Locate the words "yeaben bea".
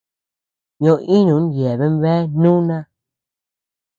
1.57-2.21